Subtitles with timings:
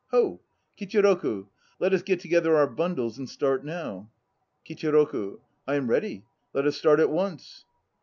[0.09, 0.41] Ho!
[0.79, 1.45] Kichiroku,
[1.77, 4.09] let us get together our bundles and start now.
[4.65, 5.41] KICHIROKU.
[5.67, 6.25] I am ready.
[6.55, 7.65] Let us start at once.